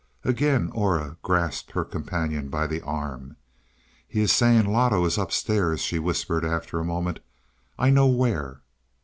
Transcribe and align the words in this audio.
Again 0.23 0.71
Aura 0.73 1.17
grasped 1.21 1.73
her 1.73 1.85
companion 1.85 2.49
by 2.49 2.65
the 2.65 2.81
arm. 2.81 3.35
"He 4.07 4.21
is 4.21 4.31
saying 4.31 4.65
Loto 4.65 5.05
is 5.05 5.19
upstairs," 5.19 5.81
she 5.83 5.99
whispered 5.99 6.43
after 6.43 6.79
a 6.79 6.83
moment. 6.83 7.19
"I 7.77 7.91
know 7.91 8.07
where." 8.07 8.61